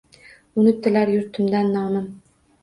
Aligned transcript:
Unitilar 0.61 1.11
yurtimda 1.17 1.61
nomim. 1.69 2.11